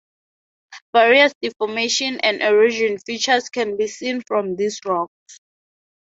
Various 0.95 1.31
deformation 1.43 2.19
and 2.21 2.41
erosion 2.41 2.97
features 2.97 3.49
can 3.49 3.77
be 3.77 3.85
seen 3.85 4.23
from 4.27 4.55
these 4.55 4.79
rocks. 4.83 5.39